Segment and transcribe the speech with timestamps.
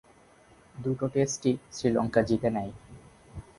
[0.75, 2.71] দুটো টেস্টই শ্রীলঙ্কা জিতে নেয়।